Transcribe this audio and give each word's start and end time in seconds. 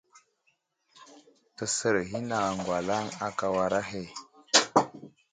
Təsər 1.57 1.95
ghinaŋ 2.09 2.43
aŋgwalaŋ 2.51 3.05
aka 3.27 3.45
war 3.55 3.73
ahe. 3.81 4.03